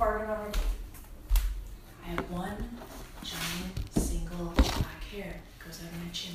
I 0.00 0.50
have 2.10 2.30
one 2.30 2.56
giant 3.24 3.92
single 3.96 4.52
black 4.54 5.02
hair 5.12 5.34
that 5.34 5.64
goes 5.64 5.80
out 5.82 5.90
of 5.90 6.04
my 6.04 6.10
chin. 6.12 6.34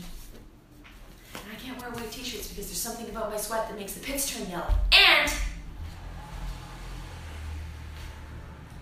And 1.33 1.43
I 1.49 1.55
can't 1.55 1.79
wear 1.79 1.89
white 1.91 2.11
t-shirts 2.11 2.49
because 2.49 2.67
there's 2.67 2.81
something 2.81 3.09
about 3.09 3.31
my 3.31 3.37
sweat 3.37 3.69
that 3.69 3.77
makes 3.79 3.93
the 3.93 4.01
pits 4.01 4.35
turn 4.35 4.49
yellow. 4.49 4.73
And 4.91 5.31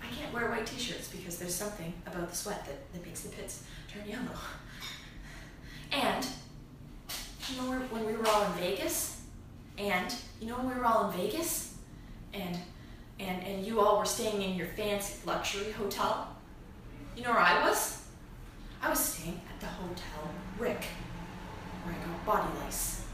I 0.02 0.08
can't 0.16 0.34
wear 0.34 0.50
white 0.50 0.66
t-shirts 0.66 1.10
because 1.10 1.38
there's 1.38 1.54
something 1.54 1.94
about 2.08 2.32
the 2.32 2.36
sweat 2.36 2.66
that, 2.66 2.92
that 2.94 3.06
makes 3.06 3.22
the 3.22 3.30
pits 3.30 3.64
turn 3.88 4.10
yellow. 4.10 4.40
And 5.92 6.26
you 7.50 7.58
know 7.58 7.72
when 7.92 8.06
we 8.08 8.14
were 8.14 8.28
all 8.28 8.46
in 8.46 8.54
Vegas? 8.54 9.22
And 9.78 10.12
you 10.40 10.48
know 10.48 10.58
when 10.58 10.70
we 10.70 10.74
were 10.74 10.86
all 10.86 11.12
in 11.12 11.18
Vegas? 11.18 11.76
And 12.34 12.58
and 13.22 13.44
and 13.44 13.66
you 13.66 13.80
all 13.80 14.00
were 14.00 14.06
staying 14.06 14.42
in 14.42 14.56
your 14.56 14.68
fancy 14.68 15.16
luxury 15.26 15.72
hotel? 15.72 16.28
You 17.16 17.24
know 17.24 17.32
where 17.32 17.40
I 17.40 17.68
was? 17.68 18.08
I 18.82 18.90
was 18.90 19.00
staying 19.00 19.40
at 19.54 19.60
the 19.60 19.68
Hotel 19.68 20.34
Rick, 20.58 20.86
where 21.84 21.96
I 21.96 21.98
got 22.06 22.26
body 22.26 22.60
lice. 22.64 23.06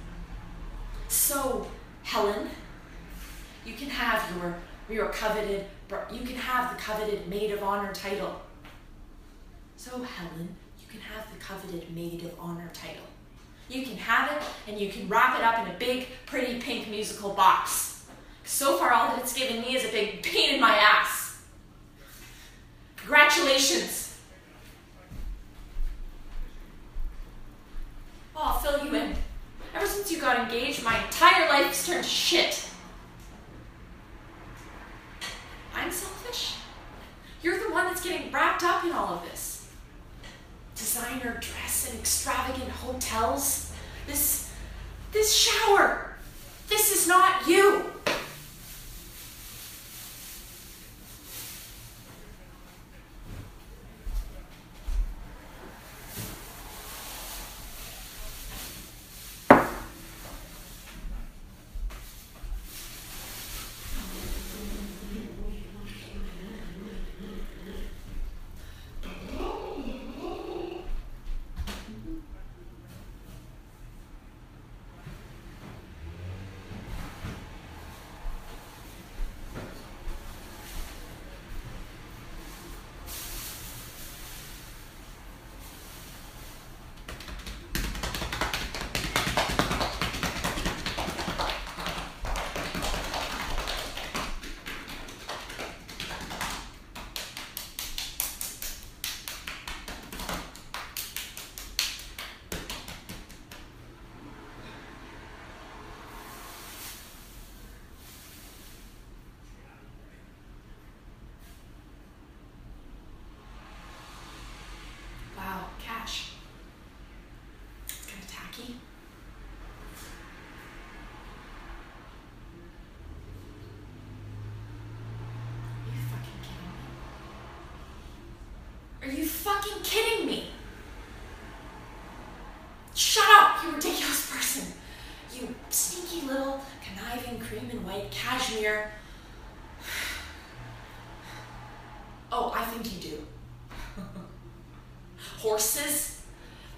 So, 1.10 1.68
Helen, 2.04 2.50
you 3.66 3.74
can 3.74 3.90
have 3.90 4.24
your 4.38 4.56
your 4.90 5.10
coveted 5.10 5.66
you 6.12 6.26
can 6.26 6.36
have 6.36 6.76
the 6.76 6.82
coveted 6.82 7.28
maid 7.28 7.52
of 7.52 7.64
honor 7.64 7.94
title. 7.94 8.42
So, 9.78 10.02
Helen, 10.02 10.56
you 10.80 10.88
can 10.90 11.00
have 11.02 11.32
the 11.32 11.40
coveted 11.40 11.94
maid 11.96 12.24
of 12.24 12.32
honor 12.40 12.70
title. 12.74 13.06
You 13.70 13.84
can 13.84 13.98
have 13.98 14.32
it 14.32 14.44
and 14.68 14.80
you 14.80 14.90
can 14.90 15.08
wrap 15.08 15.38
it 15.38 15.44
up 15.44 15.66
in 15.66 15.74
a 15.74 15.78
big, 15.78 16.08
pretty 16.26 16.60
pink 16.60 16.90
musical 16.90 17.32
box. 17.34 17.97
So 18.48 18.78
far, 18.78 18.94
all 18.94 19.10
that 19.10 19.20
it's 19.20 19.34
given 19.34 19.62
me 19.62 19.76
is 19.76 19.84
a 19.84 19.92
big 19.92 20.24
pain 20.24 20.56
in 20.56 20.62
my 20.62 20.74
ass. 20.74 21.42
Congratulations. 22.96 24.18
Oh, 28.36 28.42
I'll 28.42 28.60
fill 28.60 28.86
you 28.86 28.96
in. 28.96 29.16
Ever 29.76 29.86
since 29.86 30.10
you 30.12 30.22
got 30.22 30.40
engaged, 30.40 30.82
my 30.82 30.98
entire 31.04 31.50
life's 31.50 31.86
turned 31.86 32.04
to 32.04 32.10
shit. 32.10 32.70
I'm 35.76 35.92
selfish. 35.92 36.56
You're 37.44 37.60
the 37.60 37.74
one 37.74 37.88
that's 37.88 38.02
getting 38.02 38.32
wrapped 38.32 38.64
up 38.64 38.86
in 38.86 38.94
all 38.94 39.16
of 39.16 39.24
this. 39.30 39.70
Designer 40.76 41.38
dress 41.42 41.90
and 41.92 42.00
extravagant 42.00 42.70
hotels. 42.70 43.74
This 44.08 44.52
this 45.12 45.36
shower. 45.36 46.16
This 46.70 46.96
is 46.96 47.08
not 47.08 47.46
you. 47.46 47.92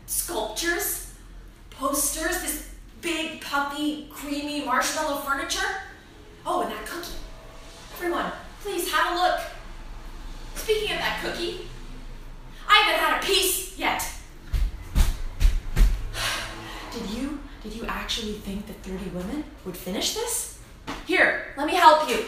Sculptures, 0.06 1.14
posters, 1.70 2.42
this 2.42 2.70
big, 3.02 3.42
puffy, 3.42 4.08
creamy 4.12 4.66
marshmallow 4.66 5.22
furniture. 5.22 5.68
Oh, 6.46 6.62
and 6.62 6.72
that 6.72 6.86
cookie. 6.86 7.14
Everyone, 7.96 8.32
please 8.62 8.92
have 8.92 9.14
a 9.14 9.16
look. 9.16 9.40
Speaking 10.56 10.92
of 10.92 11.00
that 11.00 11.20
cookie, 11.24 11.68
I 12.68 12.78
haven't 12.80 13.00
had 13.00 13.24
a 13.24 13.26
piece 13.26 13.78
yet. 13.78 14.04
Did 16.94 17.10
you 17.10 17.40
did 17.64 17.74
you 17.74 17.86
actually 17.88 18.34
think 18.34 18.68
that 18.68 18.82
30 18.84 19.10
women 19.10 19.44
would 19.66 19.76
finish 19.76 20.16
this? 20.16 20.60
Here, 21.06 21.54
let 21.58 21.68
me 21.68 21.76
help 21.76 22.10
you. 22.10 22.26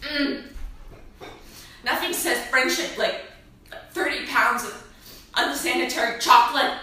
Mm. 0.00 0.44
Nothing 1.84 2.12
says 2.14 2.46
friendship 2.46 2.96
like 2.96 3.20
30 3.92 4.26
pounds 4.26 4.64
of 4.64 4.92
unsanitary 5.34 6.18
chocolate. 6.20 6.78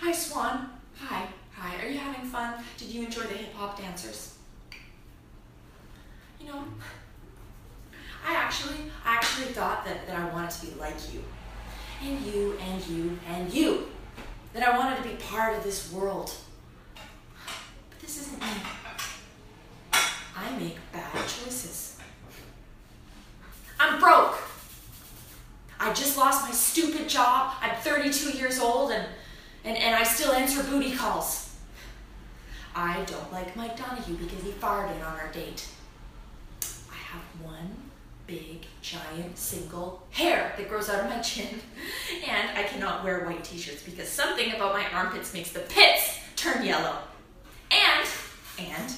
Hi, 0.00 0.12
Swan. 0.12 0.70
Hi. 1.00 1.26
Hi. 1.54 1.84
Are 1.84 1.88
you 1.88 1.98
having 1.98 2.24
fun? 2.24 2.54
Did 2.78 2.88
you 2.88 3.04
enjoy 3.04 3.22
the 3.22 3.34
hip 3.34 3.52
hop 3.54 3.78
dancers? 3.78 4.32
You 6.41 6.41
know, 6.52 6.64
I 8.26 8.34
actually, 8.34 8.76
I 9.04 9.14
actually 9.14 9.46
thought 9.46 9.84
that, 9.84 10.06
that 10.06 10.16
I 10.16 10.32
wanted 10.32 10.50
to 10.50 10.66
be 10.66 10.80
like 10.80 10.96
you. 11.12 11.22
And 12.02 12.20
you, 12.26 12.56
and 12.60 12.86
you, 12.86 13.18
and 13.28 13.52
you. 13.52 13.86
That 14.52 14.68
I 14.68 14.78
wanted 14.78 15.02
to 15.02 15.08
be 15.08 15.14
part 15.24 15.56
of 15.56 15.64
this 15.64 15.92
world. 15.92 16.34
But 17.90 18.00
this 18.00 18.20
isn't 18.20 18.40
me. 18.40 18.48
I 19.92 20.58
make 20.58 20.78
bad 20.92 21.12
choices. 21.14 21.98
I'm 23.78 23.98
broke. 23.98 24.38
I 25.80 25.92
just 25.92 26.16
lost 26.16 26.44
my 26.44 26.52
stupid 26.52 27.08
job. 27.08 27.54
I'm 27.60 27.74
32 27.76 28.38
years 28.38 28.60
old 28.60 28.92
and, 28.92 29.06
and, 29.64 29.76
and 29.76 29.94
I 29.94 30.04
still 30.04 30.32
answer 30.32 30.62
booty 30.62 30.94
calls. 30.94 31.56
I 32.74 33.02
don't 33.06 33.32
like 33.32 33.54
Mike 33.56 33.76
Donahue 33.76 34.14
because 34.14 34.42
he 34.42 34.50
farted 34.52 34.96
on 35.04 35.18
our 35.18 35.30
date. 35.32 35.66
Have 37.12 37.44
one 37.44 37.70
big, 38.26 38.64
giant, 38.80 39.36
single 39.36 40.02
hair 40.10 40.54
that 40.56 40.68
grows 40.68 40.88
out 40.88 41.04
of 41.04 41.10
my 41.10 41.18
chin. 41.18 41.60
And 42.26 42.56
I 42.56 42.62
cannot 42.62 43.04
wear 43.04 43.26
white 43.26 43.44
t 43.44 43.58
shirts 43.58 43.82
because 43.82 44.08
something 44.08 44.52
about 44.52 44.72
my 44.72 44.84
armpits 44.92 45.34
makes 45.34 45.50
the 45.52 45.60
pits 45.60 46.18
turn 46.36 46.64
yellow. 46.64 46.98
And, 47.70 48.08
and, 48.58 48.94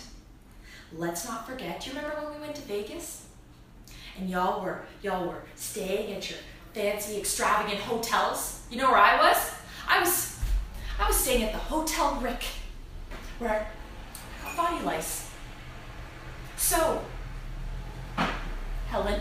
let's 0.97 1.27
not 1.27 1.49
forget, 1.49 1.87
you 1.87 1.93
remember 1.93 2.17
when 2.23 2.35
we 2.35 2.41
went 2.41 2.55
to 2.57 2.63
Vegas? 2.63 3.27
And 4.17 4.31
y'all 4.31 4.63
were 4.63 4.83
y'all 5.03 5.27
were 5.27 5.43
staying 5.57 6.15
at 6.15 6.31
your 6.31 6.39
fancy 6.73 7.19
extravagant 7.19 7.81
hotels. 7.81 8.63
You 8.71 8.79
know 8.79 8.91
where 8.91 9.01
I 9.01 9.17
was? 9.17 9.53
I 9.89 9.99
was 9.99 10.39
I 11.01 11.09
was 11.09 11.17
staying 11.17 11.43
at 11.43 11.53
the 11.53 11.59
Hotel 11.59 12.21
Rick 12.21 12.45
where 13.41 13.67
I 14.45 14.47
got 14.47 14.57
body 14.57 14.85
lice. 14.85 15.29
So 16.57 17.05
Helen, 18.95 19.21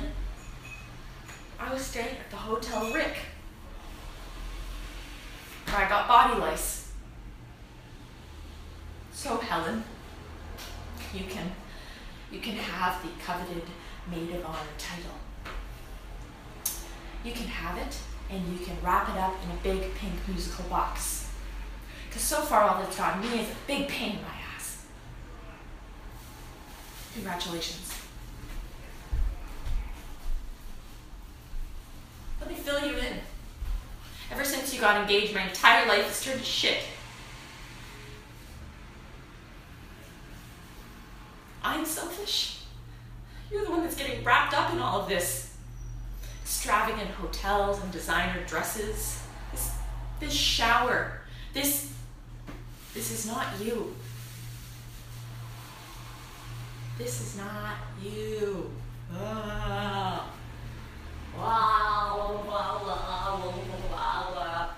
I 1.59 1.73
was 1.73 1.81
staying 1.81 2.17
at 2.17 2.29
the 2.29 2.35
Hotel 2.35 2.93
Rick 2.93 3.15
Where 5.65 5.77
I 5.77 5.89
got 5.89 6.07
body 6.07 6.39
lice. 6.39 6.91
So 9.11 9.37
Helen, 9.37 9.83
you 11.11 11.23
can 11.27 11.51
you 12.31 12.39
can 12.39 12.55
have 12.55 13.01
the 13.01 13.09
coveted 13.25 13.63
maid 14.11 14.35
of 14.35 14.45
honor 14.45 14.75
title. 14.77 15.17
You 17.23 17.31
can 17.31 17.47
have 17.47 17.75
it 17.79 17.97
and 18.29 18.47
you 18.53 18.63
can 18.63 18.77
wrap 18.83 19.09
it 19.09 19.17
up 19.17 19.33
in 19.43 19.49
a 19.49 19.63
big 19.63 19.95
pink 19.95 20.13
musical 20.27 20.65
box. 20.65 21.31
Because 22.07 22.21
so 22.21 22.41
far 22.41 22.61
all 22.61 22.79
that's 22.79 22.95
gotten 22.95 23.21
me 23.21 23.39
is 23.39 23.49
a 23.49 23.55
big 23.65 23.87
pain 23.87 24.17
in 24.17 24.21
my 24.21 24.37
ass. 24.55 24.85
Congratulations. 27.15 28.02
Got 34.83 34.99
engaged, 34.99 35.33
my 35.33 35.47
entire 35.47 35.87
life 35.87 36.21
turned 36.25 36.39
to 36.39 36.45
shit. 36.45 36.83
I'm 41.63 41.85
selfish. 41.85 42.63
You're 43.49 43.63
the 43.63 43.71
one 43.71 43.83
that's 43.83 43.95
getting 43.95 44.21
wrapped 44.25 44.53
up 44.53 44.73
in 44.73 44.79
all 44.79 44.99
of 44.99 45.07
this. 45.07 45.55
Extravagant 46.41 47.09
hotels 47.11 47.81
and 47.81 47.93
designer 47.93 48.45
dresses. 48.45 49.23
This, 49.53 49.71
this 50.19 50.33
shower. 50.33 51.21
This, 51.53 51.93
this 52.93 53.09
is 53.09 53.25
not 53.25 53.45
you. 53.61 53.95
This 56.97 57.21
is 57.21 57.37
not 57.37 57.77
you. 58.01 58.69
Ah. 59.15 60.29
Wow, 61.37 62.43
wow, 62.45 62.81
wow, 62.85 63.53
wow, 63.89 64.33
wow, 64.35 64.69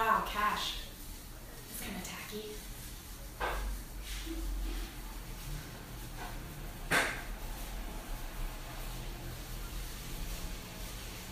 Wow, 0.00 0.19
cash. 0.32 0.74
It's 1.70 1.80
kind 1.80 1.96
of 1.96 2.04
tacky. 2.04 2.44
Are 3.40 3.46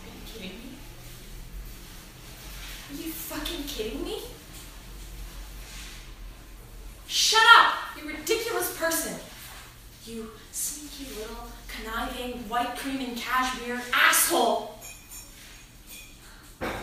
you 0.06 0.20
kidding 0.26 0.56
me? 0.58 0.70
Are 2.90 2.96
you 2.96 3.12
fucking 3.12 3.64
kidding 3.64 4.04
me? 4.04 4.22
Shut 7.06 7.42
up, 7.56 7.74
you 7.96 8.08
ridiculous 8.08 8.76
person. 8.76 9.14
You 10.04 10.30
sneaky 10.50 11.14
little 11.20 11.46
conniving 11.68 12.48
white 12.48 12.76
cream 12.76 13.00
and 13.00 13.16
cashmere 13.16 13.80
asshole. 13.92 14.74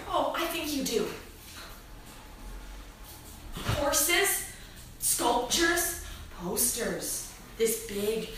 Oh, 0.07 0.33
I 0.37 0.45
think 0.45 0.73
you 0.73 0.83
do 0.83 1.07
horses, 3.85 4.45
sculptures, 4.99 6.03
posters, 6.39 7.33
this 7.57 7.87
big 7.87 8.29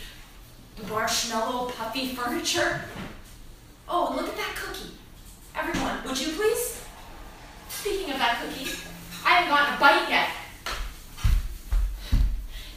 marshmallow 0.88 1.70
puffy 1.70 2.14
furniture. 2.14 2.82
Oh, 3.88 4.08
and 4.08 4.16
look 4.16 4.28
at 4.28 4.36
that 4.36 4.54
cookie. 4.56 4.92
Everyone, 5.56 6.04
would 6.06 6.20
you 6.20 6.32
please? 6.32 6.84
Speaking 7.68 8.12
of 8.12 8.18
that 8.18 8.40
cookie, 8.42 8.70
I 9.24 9.30
haven't 9.30 9.50
gotten 9.50 9.74
a 9.74 9.80
bite 9.80 10.08
yet. 10.08 10.28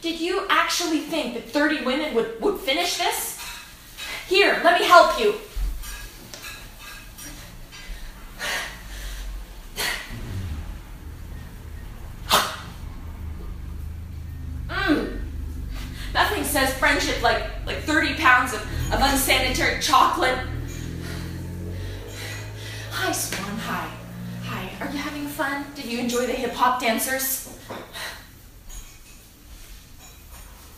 Did 0.02 0.20
you 0.20 0.48
actually 0.50 1.02
think 1.02 1.36
that 1.36 1.41
30 1.52 1.84
women 1.86 2.14
would, 2.16 2.40
would 2.42 2.60
finish 2.60 2.98
this? 2.98 3.40
Here, 4.28 4.62
let 4.64 4.80
me 4.80 4.86
help 4.88 5.20
you. 5.20 5.36
Mm. 14.70 15.20
Nothing 16.14 16.44
says 16.46 16.74
friendship 16.76 17.22
like, 17.22 17.44
like 17.66 17.80
30 17.80 18.14
pounds 18.16 18.54
of, 18.54 18.62
of 18.94 19.00
unsanitary 19.02 19.82
chocolate. 19.82 20.40
Hi, 22.92 23.12
Swan. 23.12 23.58
Hi. 23.58 23.90
Hi. 24.44 24.86
Are 24.86 24.92
you 24.92 24.98
having 24.98 25.28
fun? 25.28 25.66
Did 25.76 25.86
you 25.86 26.00
enjoy 26.00 26.28
the 26.28 26.34
hip 26.34 26.54
hop 26.54 26.80
dancers? 26.80 27.50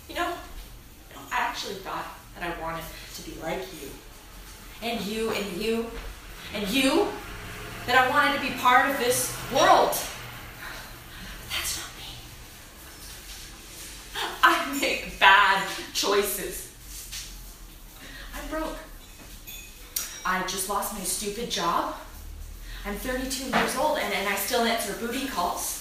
You 0.10 0.16
know, 0.16 0.30
you 0.30 1.16
know, 1.16 1.22
I 1.32 1.38
actually 1.38 1.76
I 2.44 2.62
wanted 2.62 2.84
to 3.16 3.22
be 3.22 3.40
like 3.42 3.62
you. 3.82 3.90
And 4.82 5.02
you, 5.02 5.32
and 5.32 5.62
you, 5.62 5.86
and 6.54 6.68
you. 6.68 7.08
That 7.88 7.98
I 7.98 8.10
wanted 8.10 8.36
to 8.36 8.42
be 8.42 8.58
part 8.60 8.90
of 8.90 8.98
this 8.98 9.36
world. 9.52 9.92
That's 11.50 11.78
not 11.80 11.90
me. 11.98 12.10
I 14.44 14.80
make 14.80 15.20
bad 15.20 15.68
choices. 15.94 16.72
I'm 18.36 18.50
broke. 18.50 18.78
I 20.26 20.42
just 20.48 20.70
lost 20.70 20.94
my 20.94 21.04
stupid 21.04 21.52
job. 21.52 21.96
I'm 22.86 22.96
32 22.96 23.58
years 23.58 23.78
old 23.78 23.98
and, 23.98 24.14
and 24.14 24.28
I 24.28 24.36
still 24.36 24.62
answer 24.62 24.94
booty 25.00 25.28
calls. 25.28 25.80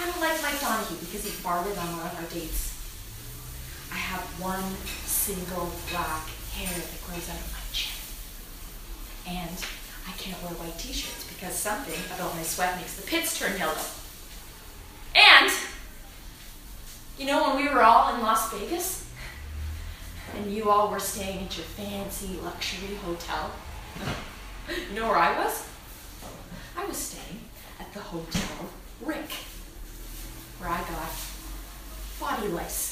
I 0.00 0.06
don't 0.06 0.20
like 0.20 0.40
Mike 0.42 0.60
Donahue 0.60 0.96
because 0.98 1.24
he 1.24 1.30
farted 1.30 1.78
on 1.78 1.96
one 1.96 2.06
of 2.06 2.18
our 2.18 2.30
dates. 2.30 2.72
I 3.92 3.96
have 3.96 4.22
one 4.40 4.64
single 5.22 5.70
black 5.92 6.26
hair 6.50 6.66
that 6.66 7.06
grows 7.06 7.30
out 7.30 7.38
of 7.38 7.52
my 7.52 7.62
chin. 7.70 7.94
And 9.24 9.56
I 10.08 10.10
can't 10.18 10.42
wear 10.42 10.50
white 10.54 10.76
t-shirts 10.80 11.28
because 11.28 11.54
something 11.54 11.94
about 12.16 12.34
my 12.34 12.42
sweat 12.42 12.76
makes 12.76 12.96
the 12.96 13.06
pits 13.06 13.38
turn 13.38 13.56
yellow. 13.56 13.86
And 15.14 15.48
you 17.16 17.26
know, 17.26 17.46
when 17.46 17.64
we 17.64 17.72
were 17.72 17.82
all 17.82 18.16
in 18.16 18.20
Las 18.20 18.52
Vegas 18.52 19.08
and 20.34 20.52
you 20.52 20.68
all 20.68 20.90
were 20.90 20.98
staying 20.98 21.44
at 21.44 21.56
your 21.56 21.66
fancy 21.66 22.40
luxury 22.42 22.96
hotel, 22.96 23.52
you 24.90 24.96
know 24.96 25.06
where 25.06 25.18
I 25.18 25.38
was? 25.38 25.68
I 26.76 26.84
was 26.84 26.96
staying 26.96 27.42
at 27.78 27.92
the 27.92 28.00
Hotel 28.00 28.66
Rick, 29.04 29.30
where 30.58 30.70
I 30.70 30.78
got 30.78 31.12
body 32.18 32.48
lice. 32.48 32.91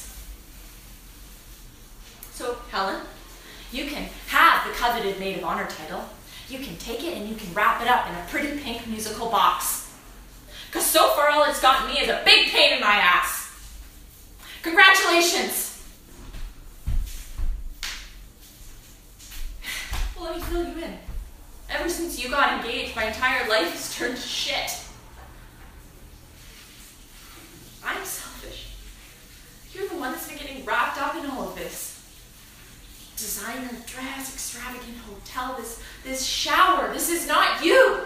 So, 2.41 2.57
Helen, 2.71 2.99
you 3.71 3.85
can 3.85 4.09
have 4.29 4.65
the 4.65 4.73
coveted 4.73 5.19
Maid 5.19 5.37
of 5.37 5.43
Honor 5.43 5.67
title. 5.67 6.03
You 6.49 6.57
can 6.57 6.75
take 6.77 7.03
it 7.03 7.15
and 7.15 7.29
you 7.29 7.35
can 7.35 7.53
wrap 7.53 7.83
it 7.83 7.87
up 7.87 8.09
in 8.09 8.15
a 8.15 8.25
pretty 8.29 8.59
pink 8.59 8.87
musical 8.87 9.29
box. 9.29 9.93
Because 10.65 10.87
so 10.87 11.09
far 11.09 11.29
all 11.29 11.43
it's 11.43 11.61
gotten 11.61 11.93
me 11.93 11.99
is 11.99 12.09
a 12.09 12.19
big 12.25 12.47
pain 12.47 12.73
in 12.73 12.81
my 12.81 12.95
ass. 12.95 13.47
Congratulations! 14.63 15.83
Well, 20.15 20.31
let 20.31 20.37
me 20.37 20.41
fill 20.41 20.63
you 20.63 20.83
in. 20.83 20.97
Ever 21.69 21.89
since 21.89 22.19
you 22.19 22.31
got 22.31 22.53
engaged, 22.65 22.95
my 22.95 23.03
entire 23.03 23.47
life 23.47 23.69
has 23.69 23.95
turned 23.95 24.15
to 24.15 24.27
shit. 24.27 24.83
I'm 27.85 28.03
selfish. 28.03 28.71
You're 29.75 29.87
the 29.87 29.95
one 29.95 30.11
that's 30.11 30.27
been 30.27 30.39
getting 30.39 30.65
wrapped 30.65 30.99
up 30.99 31.15
in 31.23 31.29
all 31.29 31.47
of 31.47 31.55
this. 31.55 31.91
Designer 33.41 33.71
dress, 33.87 34.35
extravagant 34.35 34.97
hotel, 34.99 35.55
this 35.57 35.81
this 36.03 36.23
shower. 36.23 36.93
This 36.93 37.09
is 37.09 37.27
not 37.27 37.65
you. 37.65 38.01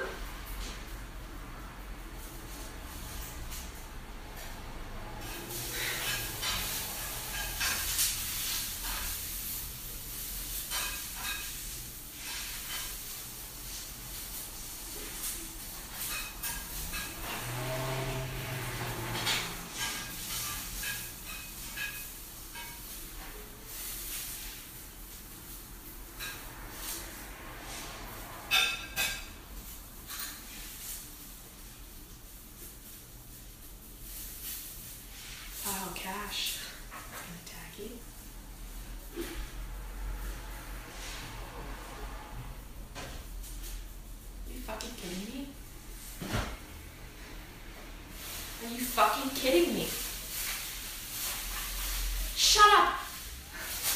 Wow, 35.65 35.89
cash. 35.95 36.59
Kind 36.91 37.33
of 37.33 37.45
tacky. 37.49 37.97
Are 44.45 44.53
you 44.53 44.59
fucking 44.59 44.91
kidding 44.95 45.25
me? 45.33 45.47
Are 48.63 48.71
you 48.71 48.83
fucking 48.85 49.31
kidding 49.31 49.73
me? 49.73 49.87
Shut 52.35 52.71
up! 52.77 52.99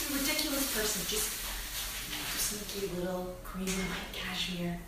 You 0.09 0.17
ridiculous 0.17 0.75
person. 0.75 1.05
Just, 1.07 1.29
just 2.33 2.67
sneaky 2.73 2.87
little 3.59 3.73
creamy 3.73 3.89
white 3.89 4.13
cashmere. 4.13 4.79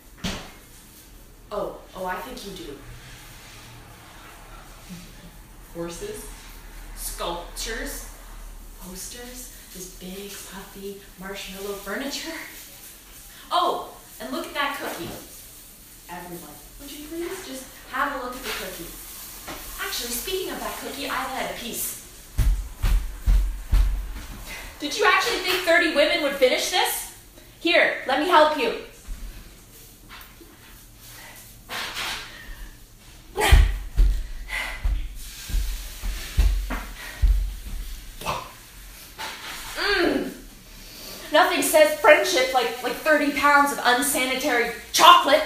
Oh, 1.50 1.78
oh, 1.94 2.06
I 2.06 2.16
think 2.16 2.46
you 2.46 2.66
do. 2.66 2.78
Horses, 5.74 6.26
sculptures, 6.96 8.10
posters, 8.80 9.56
this 9.74 9.96
big 10.00 10.30
puffy 10.30 11.00
marshmallow 11.20 11.74
furniture. 11.74 12.36
Oh, 13.50 13.94
and 14.20 14.32
look 14.32 14.46
at 14.46 14.54
that 14.54 14.78
cookie. 14.80 15.10
Everyone, 16.10 16.54
would 16.80 16.90
you 16.90 17.06
please 17.06 17.46
just 17.46 17.64
have 17.90 18.20
a 18.20 18.24
look 18.24 18.36
at 18.36 18.42
the 18.42 18.48
cookie? 18.48 18.90
Actually, 19.80 20.12
speaking 20.12 20.52
of 20.52 20.60
that 20.60 20.76
cookie, 20.78 21.06
I've 21.06 21.28
had 21.28 21.50
a 21.50 21.54
piece. 21.54 22.00
Did 24.78 24.98
you 24.98 25.04
actually 25.06 25.38
think 25.38 25.64
30 25.64 25.94
women 25.94 26.22
would 26.22 26.34
finish 26.34 26.70
this? 26.70 27.11
Here, 27.62 28.02
let 28.08 28.18
me 28.18 28.28
help 28.28 28.58
you. 28.58 28.74
Mm. 39.76 40.32
Nothing 41.32 41.62
says 41.62 42.00
friendship 42.00 42.52
like, 42.52 42.82
like 42.82 42.94
30 42.94 43.30
pounds 43.38 43.70
of 43.70 43.78
unsanitary 43.84 44.72
chocolate. 44.92 45.44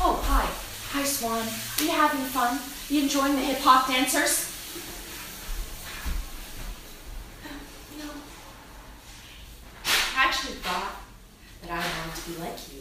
Oh, 0.00 0.22
hi. 0.24 0.48
Hi, 0.92 1.02
Swan. 1.02 1.42
Are 1.42 1.82
you 1.82 1.90
having 1.90 2.20
fun? 2.26 2.60
You 2.88 3.02
enjoying 3.02 3.34
the 3.34 3.42
hip 3.42 3.58
hop 3.58 3.88
dancers? 3.88 4.52
No. 7.98 8.10
I 10.16 10.24
actually 10.24 10.54
thought 10.62 10.94
that 11.62 11.70
I 11.72 11.76
wanted 11.76 12.14
to 12.14 12.30
be 12.30 12.36
like 12.38 12.58
you. 12.72 12.80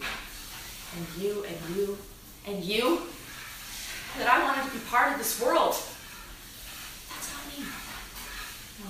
And 0.96 1.24
you, 1.24 1.44
and 1.44 1.76
you, 1.76 1.98
and 2.46 2.54
you. 2.66 3.02
That 4.18 4.28
I 4.28 4.44
wanted 4.44 4.66
to 4.70 4.78
be 4.78 4.84
part 4.86 5.12
of 5.12 5.18
this 5.18 5.42
world. 5.42 5.76
That's 7.10 7.32
not 7.34 7.46
me. 7.52 7.66
No, 8.84 8.90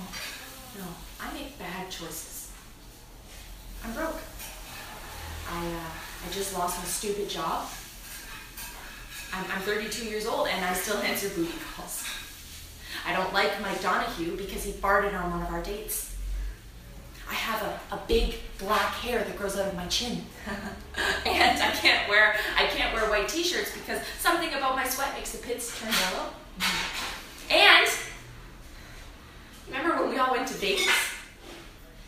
no. 0.80 0.88
I 1.20 1.32
make 1.32 1.58
bad 1.58 1.90
choices. 1.90 2.50
I'm 3.84 3.92
broke. 3.92 4.20
I, 5.50 5.66
uh, 5.66 6.26
I 6.26 6.32
just 6.32 6.56
lost 6.56 6.78
my 6.78 6.84
stupid 6.84 7.28
job. 7.28 7.66
I'm, 9.32 9.44
I'm 9.50 9.60
32 9.62 10.06
years 10.06 10.26
old 10.26 10.48
and 10.48 10.64
I 10.64 10.72
still 10.72 10.98
answer 10.98 11.28
booty 11.28 11.52
calls. 11.74 12.04
I 13.06 13.12
don't 13.12 13.32
like 13.32 13.60
Mike 13.60 13.82
Donahue 13.82 14.36
because 14.36 14.64
he 14.64 14.72
farted 14.72 15.18
on 15.20 15.30
one 15.30 15.42
of 15.42 15.52
our 15.52 15.62
dates. 15.62 16.15
I 17.28 17.34
have 17.34 17.62
a, 17.62 17.94
a 17.94 18.00
big 18.06 18.36
black 18.58 18.94
hair 18.94 19.18
that 19.18 19.36
grows 19.36 19.58
out 19.58 19.68
of 19.68 19.74
my 19.74 19.86
chin. 19.86 20.22
and 21.26 21.62
I 21.62 21.70
can't 21.72 22.08
wear 22.08 22.36
I 22.56 22.66
can't 22.66 22.94
wear 22.94 23.08
white 23.10 23.28
t-shirts 23.28 23.72
because 23.72 24.00
something 24.18 24.48
about 24.50 24.76
my 24.76 24.86
sweat 24.86 25.12
makes 25.14 25.32
the 25.32 25.38
pits 25.38 25.78
turn 25.80 25.92
yellow. 25.92 26.30
And 27.50 27.88
remember 29.68 30.02
when 30.02 30.10
we 30.10 30.18
all 30.18 30.32
went 30.32 30.48
to 30.48 30.54
Vegas? 30.54 30.88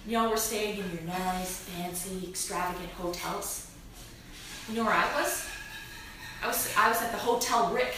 Y'all 0.07 0.31
were 0.31 0.37
staying 0.37 0.79
in 0.79 0.91
your 0.91 1.03
nice, 1.03 1.65
fancy, 1.65 2.29
extravagant 2.29 2.91
hotels. 2.93 3.71
You 4.69 4.77
know 4.77 4.85
where 4.85 4.95
I 4.95 5.21
was? 5.21 5.47
I 6.43 6.47
was 6.47 6.75
I 6.77 6.89
was 6.89 7.03
at 7.03 7.11
the 7.13 7.19
Hotel 7.19 7.73
Rick, 7.73 7.95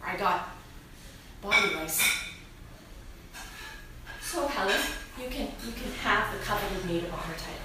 where 0.00 0.10
I 0.10 0.16
got 0.16 0.48
body 1.40 1.74
lice. 1.74 2.00
So 4.20 4.46
Helen, 4.46 4.80
you 5.20 5.28
can 5.28 5.48
you 5.66 5.72
can 5.72 5.92
have 6.02 6.32
the 6.32 6.38
coveted 6.44 7.04
of 7.04 7.12
honor 7.12 7.36
title. 7.36 7.62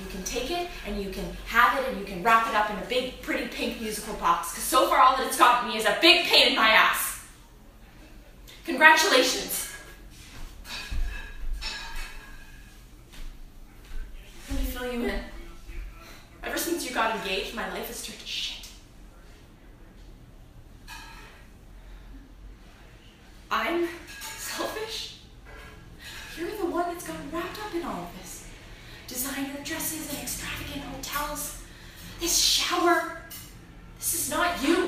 You 0.00 0.06
can 0.06 0.22
take 0.24 0.50
it 0.50 0.68
and 0.86 1.00
you 1.00 1.10
can 1.10 1.24
have 1.46 1.78
it 1.78 1.88
and 1.88 1.98
you 1.98 2.04
can 2.04 2.22
wrap 2.22 2.48
it 2.48 2.54
up 2.54 2.70
in 2.70 2.76
a 2.76 2.84
big, 2.86 3.22
pretty 3.22 3.48
pink 3.48 3.80
musical 3.80 4.14
box. 4.14 4.52
Because 4.52 4.64
so 4.64 4.88
far, 4.88 4.98
all 4.98 5.16
that 5.16 5.26
it's 5.26 5.38
gotten 5.38 5.70
me 5.70 5.78
is 5.78 5.86
a 5.86 5.96
big 6.02 6.26
pain 6.26 6.48
in 6.48 6.56
my 6.56 6.68
ass. 6.68 7.24
Congratulations. 8.66 9.72
Let 14.50 14.60
me 14.60 14.66
fill 14.66 14.92
you 14.92 15.04
in. 15.04 15.20
Ever 16.42 16.58
since 16.58 16.86
you 16.86 16.94
got 16.94 17.16
engaged, 17.16 17.54
my 17.54 17.68
life 17.72 17.86
has 17.86 18.04
turned 18.04 18.25
gotten 27.06 27.30
wrapped 27.30 27.58
up 27.64 27.74
in 27.74 27.82
all 27.84 28.04
of 28.04 28.18
this. 28.18 28.48
Designer 29.06 29.58
dresses 29.62 30.10
and 30.10 30.22
extravagant 30.22 30.82
hotels. 30.82 31.62
This 32.20 32.36
shower. 32.36 33.22
This 33.98 34.14
is 34.14 34.30
not 34.30 34.62
you. 34.62 34.85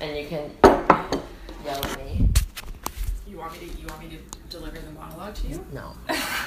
and 0.00 0.16
you 0.16 0.26
can 0.26 0.50
yell 1.64 1.84
at 1.84 1.98
me. 1.98 2.28
You 3.26 3.38
want 3.38 3.52
me 3.52 3.68
to? 3.68 3.80
You 3.80 3.86
want 3.86 4.00
me 4.00 4.08
to 4.16 4.48
deliver 4.48 4.78
the 4.78 4.90
monologue 4.92 5.34
to 5.34 5.46
you? 5.46 5.64
No. 5.72 5.92